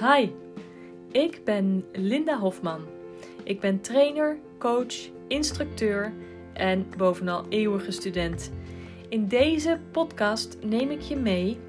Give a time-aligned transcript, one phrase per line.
[0.00, 0.30] Hi,
[1.10, 2.86] ik ben Linda Hofman.
[3.44, 4.94] Ik ben trainer, coach,
[5.28, 6.12] instructeur
[6.52, 8.52] en bovenal eeuwige student.
[9.08, 11.60] In deze podcast neem ik je mee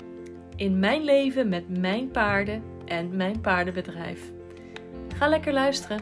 [0.56, 4.22] in mijn leven met mijn paarden en mijn paardenbedrijf.
[5.16, 6.00] Ga lekker luisteren.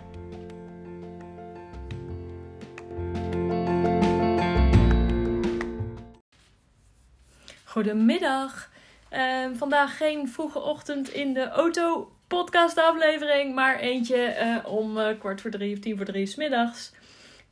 [7.64, 8.70] Goedemiddag.
[9.12, 15.08] Uh, vandaag geen vroege ochtend in de auto podcast aflevering, maar eentje uh, om uh,
[15.20, 16.92] kwart voor drie of tien voor drie middags.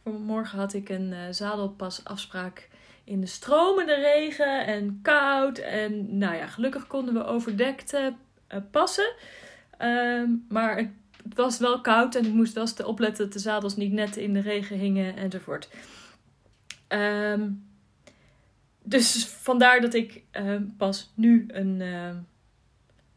[0.04, 2.70] Morgen had ik een uh, zadelpasafspraak
[3.04, 5.58] in de stromende regen en koud.
[5.58, 7.98] En nou ja, gelukkig konden we overdekt
[8.72, 9.14] passen.
[9.78, 13.92] Ehm, maar het was wel koud en ik moest wel opletten dat de zadels niet
[13.92, 15.70] net in de regen hingen enzovoort.
[16.88, 17.66] Um,
[18.84, 22.10] dus vandaar dat ik uh, pas nu een, uh,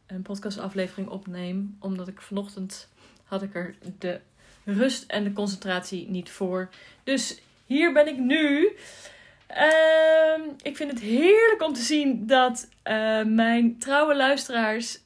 [0.08, 1.76] een podcastaflevering opneem.
[1.80, 2.88] Omdat ik vanochtend
[3.24, 4.20] had ik er de
[4.64, 6.68] rust en de concentratie niet voor.
[7.04, 8.72] Dus hier ben ik nu.
[9.56, 15.00] Uh, ik vind het heerlijk om te zien dat uh, mijn trouwe luisteraars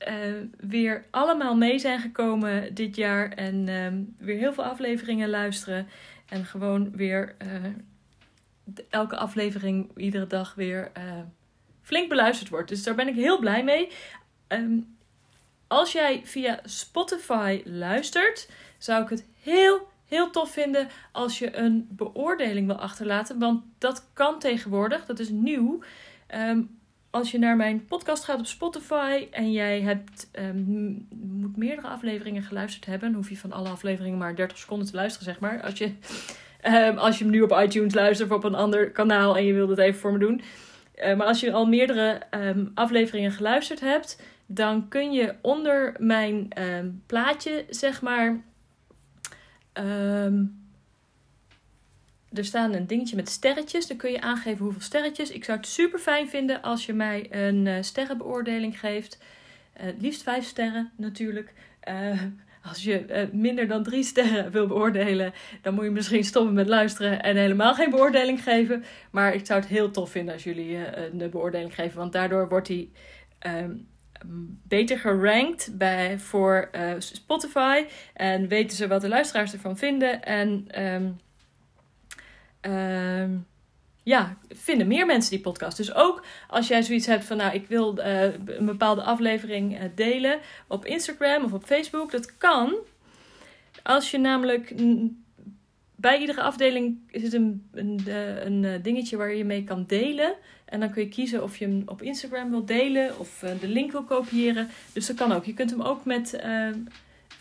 [0.57, 3.33] weer allemaal mee zijn gekomen dit jaar.
[3.33, 5.89] En ehm, weer heel veel afleveringen luisteren.
[6.29, 7.35] En gewoon weer
[8.91, 10.91] elke aflevering iedere dag weer
[11.83, 12.69] flink beluisterd wordt.
[12.69, 13.89] Dus daar ben ik heel blij mee.
[14.49, 14.92] Um,
[15.73, 21.87] als jij via Spotify luistert, zou ik het heel, heel tof vinden als je een
[21.91, 23.39] beoordeling wil achterlaten.
[23.39, 25.83] Want dat kan tegenwoordig, dat is nieuw.
[26.35, 26.79] Um,
[27.11, 32.43] als je naar mijn podcast gaat op Spotify en jij hebt, um, moet meerdere afleveringen
[32.43, 35.63] geluisterd hebben, hoef je van alle afleveringen maar 30 seconden te luisteren, zeg maar.
[35.63, 35.93] Als je
[36.67, 39.53] Um, als je hem nu op iTunes luistert of op een ander kanaal en je
[39.53, 40.43] wilt het even voor me doen.
[40.97, 42.21] Uh, maar als je al meerdere
[42.75, 48.41] afleveringen geluisterd hebt, dan kun je onder mijn um, plaatje, zeg maar.
[52.33, 53.87] er staan een dingetje met sterretjes.
[53.87, 55.31] Dan kun je aangeven hoeveel sterretjes.
[55.31, 59.19] Ik zou het super fijn vinden als je mij een uh, sterrenbeoordeling geeft.
[59.81, 61.53] Uh, liefst vijf sterren natuurlijk.
[61.89, 62.23] Uh,
[62.71, 67.23] als je minder dan drie sterren wil beoordelen, dan moet je misschien stoppen met luisteren
[67.23, 68.85] en helemaal geen beoordeling geven.
[69.11, 72.69] Maar ik zou het heel tof vinden als jullie een beoordeling geven, want daardoor wordt
[72.69, 72.89] hij
[73.47, 73.87] um,
[74.69, 77.85] beter gerankt bij, voor uh, Spotify.
[78.15, 80.23] En weten ze wat de luisteraars ervan vinden.
[80.23, 81.21] En um,
[82.73, 83.47] um,
[84.03, 85.77] ja, vinden meer mensen die podcast.
[85.77, 89.85] Dus ook als jij zoiets hebt van, nou, ik wil uh, een bepaalde aflevering uh,
[89.95, 92.75] delen op Instagram of op Facebook, dat kan.
[93.83, 94.75] Als je namelijk
[96.03, 98.01] bij iedere afdeling is een, een,
[98.45, 100.35] een, eh, dingetje waar je mee kan delen.
[100.65, 103.93] En dan kun je kiezen of je hem op Instagram wil delen of de link
[103.93, 104.69] wil kopiëren.
[104.93, 105.45] Dus dat kan ook.
[105.45, 106.41] Je kunt hem ook met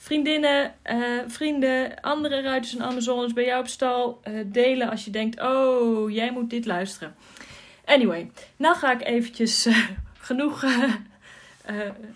[0.02, 5.12] vriendinnen, uh, vrienden, andere ruiters en Amazones bij jou op stal uh, delen als je
[5.12, 7.16] denkt, oh, jij moet dit luisteren.
[7.86, 9.78] Anyway, nou ga ik eventjes uh,
[10.30, 10.64] genoeg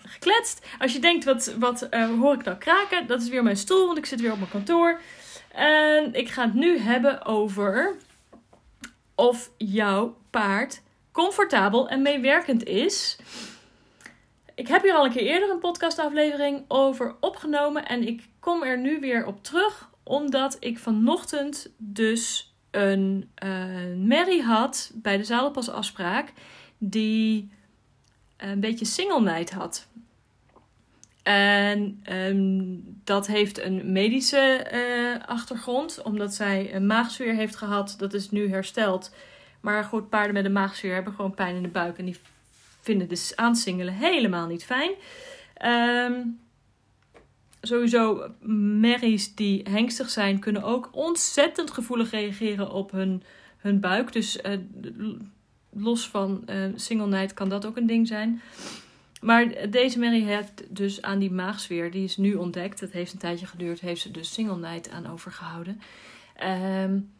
[0.04, 0.66] gekletst.
[0.78, 1.88] Als je denkt, wat, wat
[2.20, 3.06] hoor ik nou kraken?
[3.06, 5.00] Dat is weer mijn stoel, want ik zit weer op mijn kantoor.
[5.56, 7.96] En ik ga het nu hebben over
[9.14, 13.18] of jouw paard comfortabel en meewerkend is
[14.56, 17.86] ik heb hier al een keer eerder een podcastaflevering over opgenomen.
[17.86, 19.90] En ik kom er nu weer op terug.
[20.02, 26.32] Omdat ik vanochtend dus een uh, merrie had bij de zadelpasafspraak.
[26.78, 27.50] Die
[28.36, 29.86] een beetje single night had.
[31.26, 36.02] En um, dat heeft een medische uh, achtergrond.
[36.02, 37.94] Omdat zij een maagzuur heeft gehad.
[37.98, 39.14] Dat is nu hersteld.
[39.60, 41.98] Maar goed, paarden met een maagzuur hebben gewoon pijn in de buik.
[41.98, 42.16] En die
[42.80, 44.90] vinden dus aansingelen helemaal niet fijn.
[46.12, 46.38] Um,
[47.60, 48.30] sowieso,
[48.80, 53.22] merries die hengstig zijn, kunnen ook ontzettend gevoelig reageren op hun,
[53.56, 54.12] hun buik.
[54.12, 54.58] Dus uh,
[55.70, 58.42] los van uh, single night kan dat ook een ding zijn.
[59.26, 62.80] Maar deze merrie heeft dus aan die maagsfeer, die is nu ontdekt.
[62.80, 65.80] Dat heeft een tijdje geduurd, heeft ze dus single night aan overgehouden.
[66.44, 67.10] Um,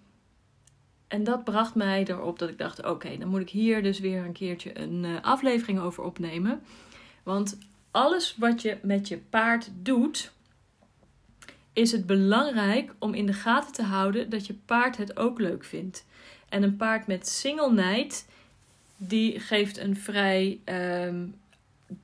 [1.09, 4.25] en dat bracht mij erop dat ik dacht: oké, dan moet ik hier dus weer
[4.25, 6.63] een keertje een uh, aflevering over opnemen.
[7.23, 7.59] Want
[7.91, 10.33] alles wat je met je paard doet,
[11.73, 15.65] is het belangrijk om in de gaten te houden dat je paard het ook leuk
[15.65, 16.07] vindt.
[16.49, 18.27] En een paard met single night,
[18.97, 21.35] die geeft een vrij um,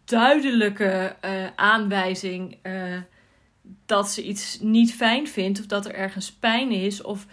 [0.04, 3.00] duidelijke uh, aanwijzing uh,
[3.86, 7.26] dat ze iets niet fijn vindt, of dat er ergens pijn is, of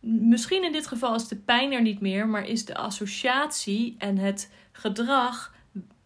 [0.00, 4.18] misschien in dit geval is de pijn er niet meer, maar is de associatie en
[4.18, 5.54] het gedrag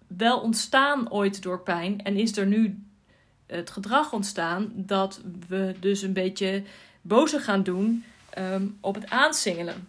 [0.07, 2.83] wel ontstaan ooit door pijn en is er nu
[3.47, 6.63] het gedrag ontstaan dat we dus een beetje
[7.01, 9.89] bozer gaan doen ehm, op het aansingelen.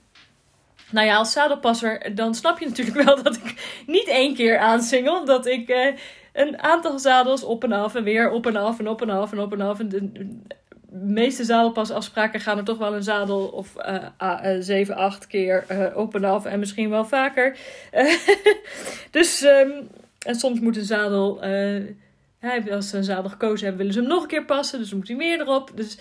[0.91, 5.25] Nou ja, als zadelpasser, dan snap je natuurlijk wel dat ik niet één keer aansingel.
[5.25, 5.95] Dat ik eh,
[6.33, 9.31] een aantal zadels op en af en weer op en af en op en af
[9.31, 9.77] en op en af.
[9.77, 10.27] De,
[10.91, 13.75] meeste zadelpasafspraken gaan er toch wel een zadel of
[14.21, 16.45] uh, 7, 8 keer uh, op en af.
[16.45, 17.57] En misschien wel vaker.
[19.12, 19.88] dus, um,
[20.25, 21.42] en soms moet een zadel...
[22.71, 24.80] Als ze een zadel gekozen hebben, willen ze hem nog een keer passen.
[24.80, 25.71] Dus dan moet hij meer erop.
[25.75, 25.97] Dus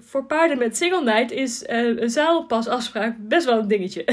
[0.00, 4.04] voor paarden met single is uh, een zadelpasafspraak best wel een dingetje.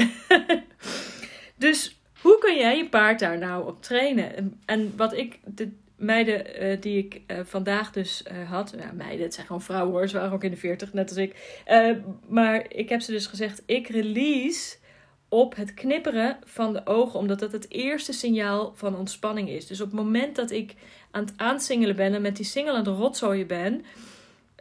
[1.56, 4.58] dus hoe kun jij je paard daar nou op trainen?
[4.66, 9.46] En, wat ik, de meiden uh, die ik vandaag dus had, ja, meiden, het zijn
[9.46, 11.62] gewoon vrouwen hoor, ze waren ook in de 40, net als ik.
[12.28, 14.76] maar ik heb ze dus gezegd, ik release
[15.32, 19.66] op het knipperen van de ogen, omdat dat het eerste signaal van ontspanning is.
[19.66, 20.74] Dus op het moment dat ik
[21.10, 23.84] aan het aansingelen ben en met die single aan de rotzooien ben,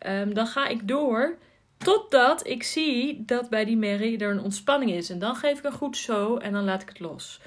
[0.07, 1.38] um, dan ga ik door
[1.77, 5.09] totdat ik zie dat bij die merrie er een ontspanning is.
[5.09, 7.39] En dan geef ik een goed zo en dan laat ik het los.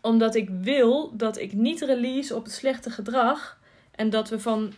[0.00, 3.58] Omdat ik wil dat ik niet release op het slechte gedrag
[3.90, 4.72] en dat we van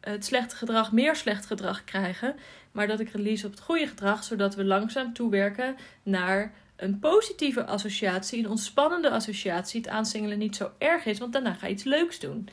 [0.00, 2.36] het slechte gedrag meer slecht gedrag krijgen,
[2.72, 7.64] maar dat ik release op het goede gedrag, zodat we langzaam toewerken naar een positieve
[7.64, 11.84] associatie, een ontspannende associatie, het aansingelen niet zo erg is, want daarna ga je iets
[11.84, 12.48] leuks doen.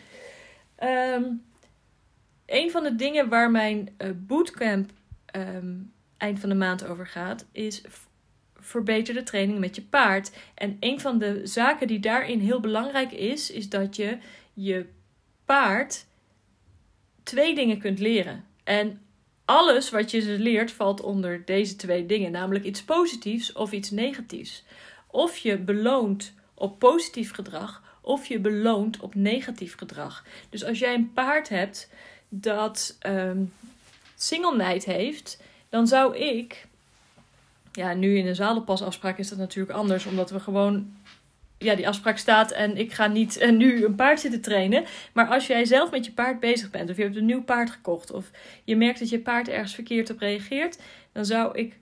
[0.84, 1.44] Um,
[2.50, 4.92] een van de dingen waar mijn uh, bootcamp
[5.36, 7.82] um, eind van de maand over gaat, is
[8.56, 10.32] verbeter de training met je paard.
[10.56, 14.18] En een van de zaken die daarin heel belangrijk is, is dat je
[14.54, 14.86] je
[15.46, 16.06] paard
[17.24, 18.46] twee dingen kunt leren.
[18.64, 19.02] En
[19.46, 23.92] alles wat je ze leert valt onder deze twee dingen, namelijk iets positiefs of iets
[23.92, 24.64] negatiefs.
[25.08, 30.26] Of je beloont op positief gedrag, of je beloont op negatief gedrag.
[30.50, 31.90] Dus als jij een paard hebt
[32.30, 33.54] dat um,
[34.16, 36.68] single night heeft, dan zou ik.
[37.72, 40.98] Ja, nu in een zadelpasafspraak is dat natuurlijk anders, omdat we gewoon.
[41.58, 44.86] Ja, die afspraak staat en ik ga niet en nu een paard zitten trainen.
[45.14, 47.70] Maar als jij zelf met je paard bezig bent, of je hebt een nieuw paard
[47.70, 48.32] gekocht, of
[48.64, 50.80] je merkt dat je paard ergens verkeerd op reageert,
[51.12, 51.78] dan zou ik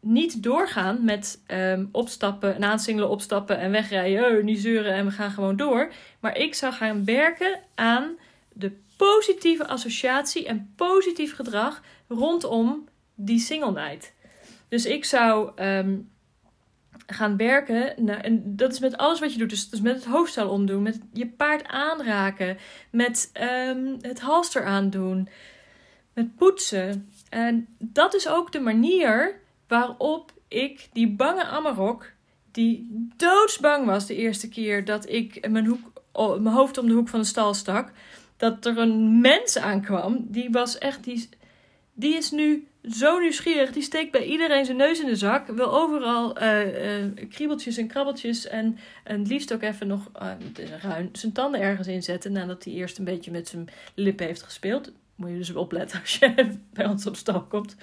[0.00, 4.38] niet doorgaan met um, opstappen en aansingelen, opstappen en wegrijden.
[4.38, 5.92] Oh, niet zeuren en we gaan gewoon door.
[6.20, 8.16] Maar ik zou gaan werken aan
[8.54, 14.12] de positieve associatie en positief gedrag rondom die single night.
[14.68, 16.10] Dus ik zou um,
[17.06, 18.04] gaan werken.
[18.04, 19.70] Nou, en dat is met alles wat je doet.
[19.70, 22.58] Dus, met het hoofdstel omdoen, met je paard aanraken,
[22.90, 23.30] met
[23.68, 25.28] um, het halster aandoen,
[26.14, 27.10] met poetsen.
[27.28, 32.10] En dat is ook de manier waarop ik die bange Amarok,
[32.50, 35.92] die doodsbang was de eerste keer dat ik mijn, hoek,
[36.40, 37.92] mijn hoofd om de hoek van de stal stak
[38.42, 40.26] dat er een mens aankwam.
[40.28, 41.04] Die was echt.
[41.04, 41.28] Die,
[41.92, 43.72] die is nu zo nieuwsgierig.
[43.72, 45.46] Die steekt bij iedereen zijn neus in de zak.
[45.46, 48.46] Wil overal uh, uh, kriebeltjes en krabbeltjes.
[48.46, 52.32] En, en liefst ook even nog uh, zijn tanden ergens inzetten.
[52.32, 54.92] Nadat hij eerst een beetje met zijn lippen heeft gespeeld.
[55.14, 57.76] Moet je dus opletten als je bij ons op stal komt.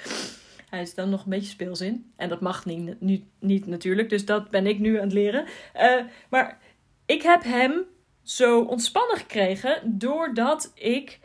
[0.69, 2.11] Hij is dan nog een beetje speels in.
[2.15, 4.09] En dat mag niet, niet, niet natuurlijk.
[4.09, 5.45] Dus dat ben ik nu aan het leren.
[6.29, 6.57] maar
[7.05, 7.85] ik heb hem
[8.29, 11.19] zo ontspannen gekregen doordat ik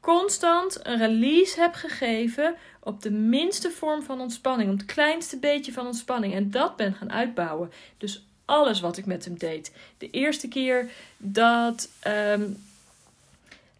[0.00, 5.72] constant een release heb gegeven op de minste vorm van ontspanning, op het kleinste beetje
[5.72, 7.70] van ontspanning en dat ben gaan uitbouwen.
[7.98, 9.72] Dus alles wat ik met hem deed.
[9.98, 12.56] De eerste keer dat, um,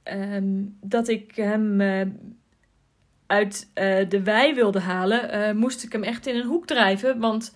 [0.05, 2.03] um, dat ik hem uh,
[3.27, 7.19] uit uh, de wei wilde halen, uh, moest ik hem echt in een hoek drijven,
[7.19, 7.53] want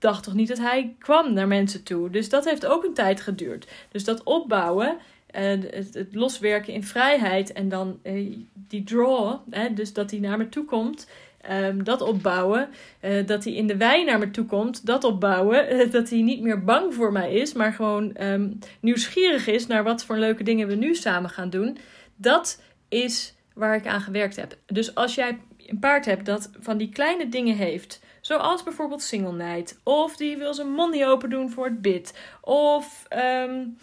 [0.00, 2.10] dacht toch niet dat hij kwam naar mensen toe.
[2.10, 3.68] Dus dat heeft ook een tijd geduurd.
[3.90, 4.96] Dus dat opbouwen,
[5.36, 9.36] uh, het, loswerken in vrijheid en dan uh, die draw,
[9.74, 11.08] dus dat hij naar me toe komt.
[11.50, 12.68] Um, dat opbouwen.
[13.00, 14.86] Uh, dat hij in de wei naar me toe komt.
[14.86, 15.90] Dat opbouwen.
[15.90, 17.52] dat hij niet meer bang voor mij is.
[17.52, 21.78] Maar gewoon um, nieuwsgierig is naar wat voor leuke dingen we nu samen gaan doen.
[22.16, 24.56] Dat is waar ik aan gewerkt heb.
[24.66, 28.00] Dus als jij een paard hebt dat van die kleine dingen heeft.
[28.20, 29.80] Zoals bijvoorbeeld single night.
[29.82, 32.14] Of die wil zijn mond niet open doen voor het bid.
[32.40, 33.78] Of um,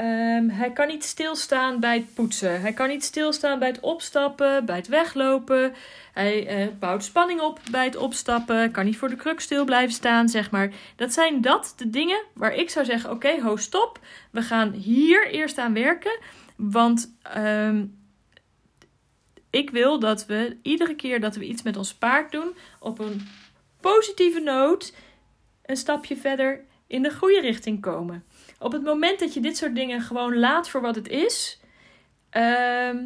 [0.00, 2.60] um, hij kan niet stilstaan bij het poetsen.
[2.60, 5.74] Hij kan niet stilstaan bij het opstappen, bij het weglopen.
[6.12, 8.70] Hij uh, bouwt spanning op bij het opstappen.
[8.70, 10.72] Kan niet voor de kruk stil blijven staan, zeg maar.
[10.96, 14.00] Dat zijn dat de dingen waar ik zou zeggen: oké, okay, ho, stop.
[14.30, 16.18] We gaan hier eerst aan werken.
[16.56, 17.98] Want um,
[19.50, 23.28] ik wil dat we iedere keer dat we iets met ons paard doen, op een
[23.94, 24.94] positieve noot
[25.62, 28.24] een stapje verder in de goede richting komen.
[28.58, 31.60] Op het moment dat je dit soort dingen gewoon laat voor wat het is,
[32.30, 33.04] ehm,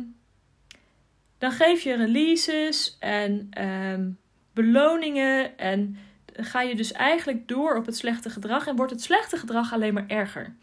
[1.38, 4.10] dan geef je releases en ehm,
[4.52, 5.58] beloningen.
[5.58, 5.98] En
[6.32, 8.66] ga je dus eigenlijk door op het slechte gedrag.
[8.66, 10.54] En wordt het slechte gedrag alleen maar erger.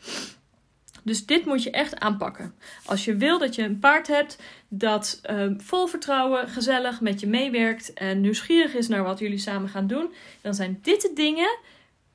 [1.08, 2.54] Dus dit moet je echt aanpakken.
[2.86, 4.38] Als je wil dat je een paard hebt
[4.68, 9.70] dat ehm, vol vertrouwen, gezellig met je meewerkt en nieuwsgierig is naar wat jullie samen
[9.70, 11.58] gaan doen, dan zijn dit de dingen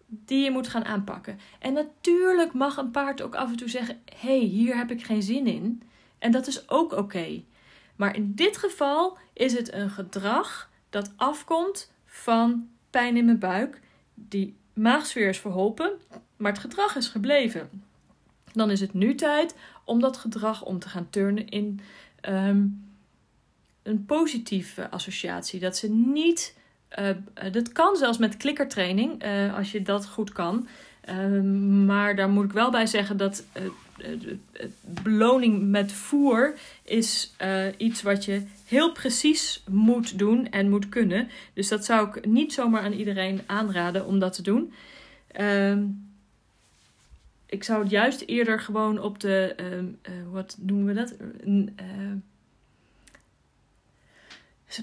[0.06, 1.38] die je moet gaan aanpakken.
[1.58, 5.22] En natuurlijk mag een paard ook af en toe zeggen: hey, hier heb ik geen
[5.22, 5.82] zin in.
[6.18, 7.42] En dat is ook oké.
[7.96, 13.80] Maar in dit geval is het een gedrag dat afkomt van pijn in mijn buik.
[14.14, 15.92] Die maagsfeer is verholpen,
[16.37, 17.90] maar het gedrag is gebleven.
[18.52, 19.54] Dan is het nu tijd
[19.85, 21.80] om dat gedrag om te gaan turnen in
[22.21, 22.64] ehm,
[23.82, 25.61] een positieve associatie.
[25.61, 26.61] Dat ze niet.
[26.99, 30.68] Uh, dat kan zelfs met klikkertraining, uh, als je dat goed kan.
[31.00, 33.44] Ehm, maar daar moet ik wel bij zeggen dat
[35.02, 37.37] beloning met voer is
[37.76, 41.28] iets wat je heel precies moet doen en moet kunnen.
[41.54, 44.73] Dus dat zou ik niet zomaar aan iedereen aanraden om dat te doen.
[45.40, 46.12] Um,
[47.52, 51.14] ik zou het juist eerder gewoon op de, uh, wat noemen we dat?
[51.47, 52.12] Uh,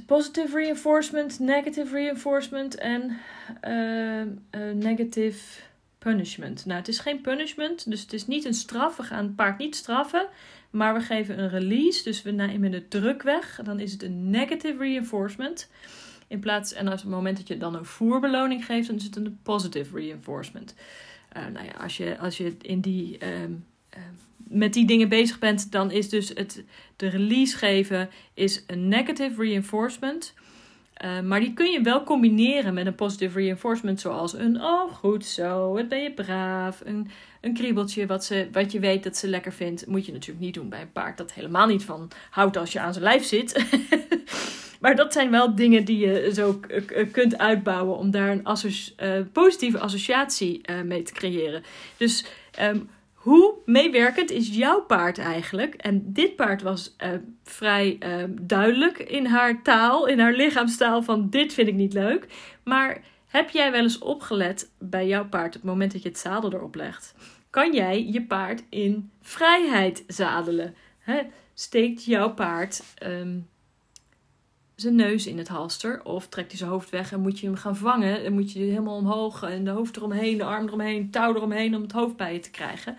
[0.06, 3.18] positive reinforcement, negative reinforcement en
[3.68, 4.24] uh,
[4.74, 5.62] negative
[5.98, 6.66] punishment.
[6.66, 8.98] Nou, het is geen punishment, dus het is niet een straf.
[8.98, 10.28] We gaan het paard niet straffen,
[10.70, 12.04] maar we geven een release.
[12.04, 13.60] Dus we nemen de druk weg.
[13.64, 15.70] Dan is het een negative reinforcement.
[16.28, 19.16] In plaats, en als het moment dat je dan een voerbeloning geeft, dan is het
[19.16, 20.74] een positive reinforcement.
[21.38, 23.30] Uh, nou ja, als je, als je in die, uh,
[24.38, 26.64] met die dingen bezig bent, dan is dus het
[26.96, 30.34] de release geven is een negative reinforcement.
[31.04, 35.26] Uh, maar die kun je wel combineren met een positive reinforcement, zoals een oh goed
[35.26, 37.10] zo, wat ben je braaf, een,
[37.42, 39.88] een kriebeltje wat, ze, wat je weet dat ze lekker vindt.
[39.88, 42.80] Moet je natuurlijk niet doen bij een paard dat helemaal niet van houdt als je
[42.80, 43.56] aan zijn lijf zit.
[44.80, 46.60] Maar dat zijn wel dingen die je zo
[47.12, 51.64] kunt uitbouwen om daar een uh, positieve associatie uh, mee te creëren.
[51.98, 52.26] Dus
[52.62, 55.74] um, hoe meewerkend is jouw paard eigenlijk?
[55.76, 57.10] En dit paard was uh,
[57.44, 62.28] vrij ehm, duidelijk in haar taal, in haar lichaamstaal van dit vind ik niet leuk.
[62.64, 66.18] Maar heb jij wel eens opgelet bij jouw paard op het moment dat je het
[66.18, 67.16] zadel erop legt?
[67.50, 70.76] Kan jij je paard in vrijheid zadelen?
[71.00, 71.22] He,
[71.54, 73.48] steekt jouw paard um,
[74.82, 76.04] zijn neus in het halster.
[76.04, 78.24] Of trekt hij zijn hoofd weg en moet je hem gaan vangen.
[78.24, 81.82] Dan moet je helemaal omhoog en de hoofd eromheen, de arm eromheen, touw eromheen om
[81.82, 82.98] het hoofd bij je te krijgen.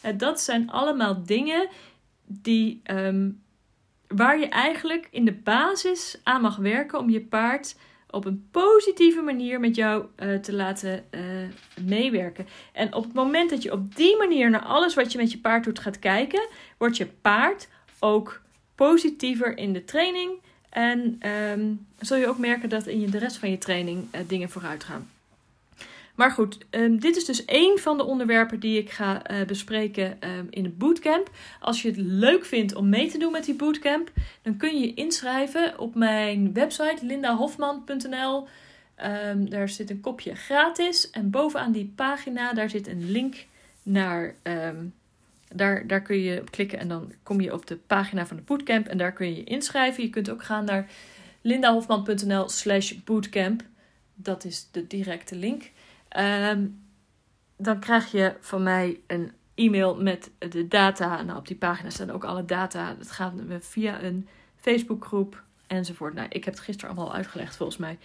[0.00, 1.68] En dat zijn allemaal dingen
[2.26, 3.42] die, um,
[4.08, 7.76] waar je eigenlijk in de basis aan mag werken om je paard
[8.10, 11.20] op een positieve manier met jou uh, te laten uh,
[11.86, 12.46] meewerken.
[12.72, 15.38] En op het moment dat je op die manier naar alles wat je met je
[15.38, 16.48] paard doet gaat kijken,
[16.78, 18.40] wordt je paard ook
[18.74, 20.40] positiever in de training
[20.72, 21.20] en
[21.52, 24.84] um, zul je ook merken dat in de rest van je training uh, dingen vooruit
[24.84, 25.10] gaan.
[26.14, 30.18] Maar goed, um, dit is dus één van de onderwerpen die ik ga uh, bespreken
[30.20, 31.30] um, in het bootcamp.
[31.60, 34.10] Als je het leuk vindt om mee te doen met die bootcamp,
[34.42, 38.48] dan kun je je inschrijven op mijn website lindahofman.nl.
[39.48, 43.46] Daar zit een kopje gratis en bovenaan die pagina daar zit een link
[43.82, 44.34] naar
[45.54, 48.86] daar, daar kun je klikken en dan kom je op de pagina van de bootcamp
[48.86, 50.02] en daar kun je je inschrijven.
[50.02, 50.90] Je kunt ook gaan naar
[51.40, 53.62] lindahofman.nl slash bootcamp.
[54.14, 55.70] Dat is de directe link.
[56.08, 56.66] Ehm,
[57.56, 61.22] dan krijg je van mij een e-mail met de data.
[61.22, 62.94] Nou, op die pagina staan ook alle data.
[62.94, 66.14] Dat gaan we via een Facebookgroep enzovoort.
[66.14, 67.98] Nou, ik heb het gisteren allemaal uitgelegd volgens mij.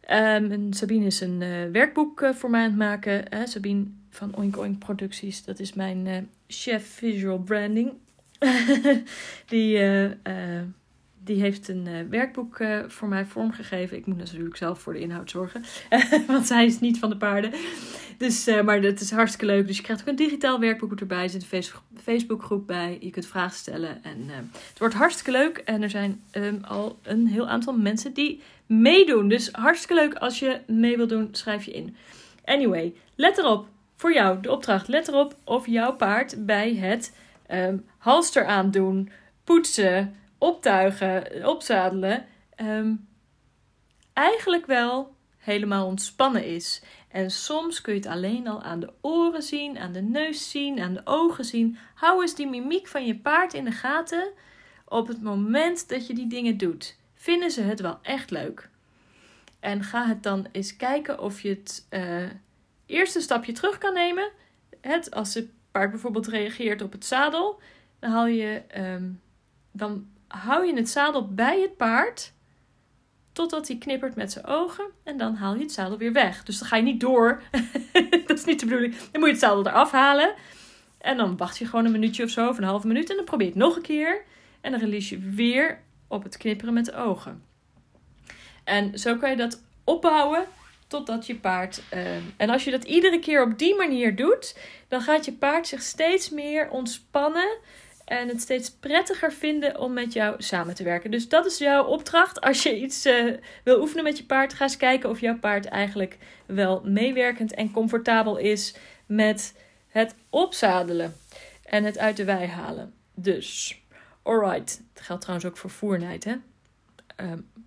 [0.00, 3.48] En Sabine is een uh, werkboek uh, voor mij aan het maken.
[3.48, 3.84] Sabine
[4.16, 5.44] van Oink Oink Producties.
[5.44, 6.16] Dat is mijn uh,
[6.48, 7.92] chef visual branding.
[9.52, 9.78] die,
[11.24, 13.96] die heeft een werkboek voor mij vormgegeven.
[13.96, 15.64] Ik moet natuurlijk zelf voor de inhoud zorgen.
[16.26, 17.52] want zij is niet van de paarden.
[18.18, 19.66] Dus, maar dat is hartstikke leuk.
[19.66, 21.22] Dus je krijgt ook een digitaal werkboek erbij.
[21.22, 21.62] Er zit een
[22.02, 22.98] Facebookgroep bij.
[23.00, 24.04] Je kunt vragen stellen.
[24.04, 24.28] En
[24.68, 25.56] het wordt hartstikke leuk.
[25.58, 29.28] En er zijn um, al een heel aantal mensen die meedoen.
[29.28, 31.96] Dus hartstikke leuk als je mee wilt doen, schrijf je in.
[32.44, 33.68] Anyway, let erop.
[33.96, 34.88] Voor jou de opdracht.
[34.88, 37.16] Let erop of jouw paard bij het
[37.50, 39.10] um, halster aandoen,
[39.44, 42.26] poetsen, optuigen, opzadelen.
[42.56, 43.08] Um,
[44.12, 46.82] eigenlijk wel helemaal ontspannen is.
[47.08, 50.80] En soms kun je het alleen al aan de oren zien, aan de neus zien,
[50.80, 51.78] aan de ogen zien.
[51.94, 54.32] Hou eens die mimiek van je paard in de gaten
[54.84, 58.68] op het moment dat je die dingen doet vinden ze het wel echt leuk.
[59.60, 62.30] En ga het dan eens kijken of je het uh,
[62.86, 64.30] eerste stapje terug kan nemen.
[64.80, 67.60] Het, als het paard bijvoorbeeld reageert op het zadel.
[67.98, 69.08] Dan haal je, ehm,
[69.72, 72.32] dan hou je het zadel bij het paard
[73.32, 76.42] totdat hij knippert met zijn ogen en dan haal je het zadel weer weg.
[76.42, 77.42] Dus dan ga je niet door.
[78.26, 78.96] dat is niet de bedoeling.
[78.96, 80.34] Dan moet je het zadel eraf halen
[80.98, 83.24] en dan wacht je gewoon een minuutje of zo, of een halve minuut en dan
[83.24, 84.24] probeer je het nog een keer
[84.60, 87.42] en dan release je weer op het knipperen met de ogen.
[88.64, 90.44] En zo kan je dat opbouwen
[90.86, 91.82] totdat je paard.
[91.94, 95.66] Uh, en als je dat iedere keer op die manier doet, dan gaat je paard
[95.66, 97.58] zich steeds meer ontspannen.
[98.04, 101.10] En het steeds prettiger vinden om met jou samen te werken.
[101.10, 102.40] Dus dat is jouw opdracht.
[102.40, 105.66] Als je iets uh, wil oefenen met je paard, ga eens kijken of jouw paard
[105.66, 108.74] eigenlijk wel meewerkend en comfortabel is
[109.06, 109.54] met
[109.88, 111.16] het opzadelen
[111.64, 112.94] en het uit de wei halen.
[113.14, 113.82] Dus,
[114.22, 114.82] alright.
[114.92, 116.34] Dat geldt trouwens ook voor voernijd, hè?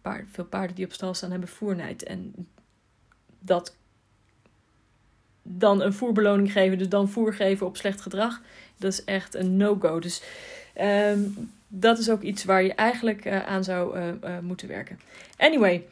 [0.01, 2.03] Paard, veel paarden die op stal staan hebben voernijd.
[2.03, 2.47] En
[3.39, 3.75] dat
[5.41, 8.41] dan een voerbeloning geven, dus dan voer geven op slecht gedrag,
[8.77, 10.00] dat is echt een no-go.
[10.00, 10.24] Dus
[10.81, 15.00] um, dat is ook iets waar je eigenlijk uh, aan zou uh, uh, moeten werken.
[15.38, 15.86] Anyway,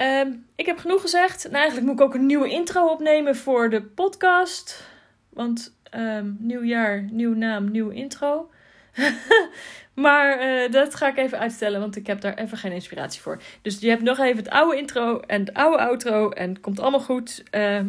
[0.00, 1.42] um, ik heb genoeg gezegd.
[1.44, 4.82] Nou, eigenlijk moet ik ook een nieuwe intro opnemen voor de podcast.
[5.28, 8.50] Want um, nieuw jaar, nieuw naam, nieuwe intro.
[10.04, 13.40] maar uh, dat ga ik even uitstellen, want ik heb daar even geen inspiratie voor.
[13.62, 16.30] Dus je hebt nog even het oude intro en het oude outro.
[16.30, 17.42] En het komt allemaal goed.
[17.50, 17.80] Uh,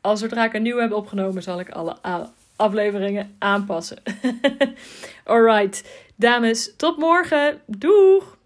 [0.00, 1.96] als zodra ik een nieuw heb opgenomen, zal ik alle
[2.56, 3.98] afleveringen aanpassen.
[5.24, 5.84] Alright,
[6.16, 7.60] dames, tot morgen.
[7.66, 8.36] Doeg!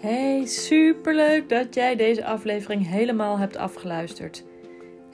[0.00, 4.44] Hey, superleuk dat jij deze aflevering helemaal hebt afgeluisterd.